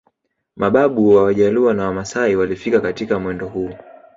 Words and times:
Mababu 0.55 1.15
wa 1.15 1.23
Wajaluo 1.23 1.73
na 1.73 1.85
Wamasai 1.87 2.35
walifika 2.35 2.81
katika 2.81 3.19
mwendo 3.19 3.47
huu 3.47 3.73